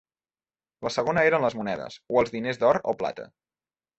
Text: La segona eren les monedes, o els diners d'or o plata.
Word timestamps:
La 0.85 0.91
segona 0.95 1.25
eren 1.29 1.43
les 1.43 1.57
monedes, 1.59 1.97
o 2.15 2.19
els 2.23 2.33
diners 2.37 2.61
d'or 2.63 2.83
o 2.93 2.95
plata. 3.03 3.29